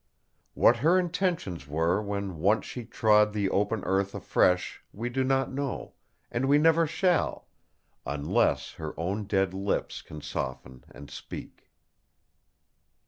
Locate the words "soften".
10.21-10.85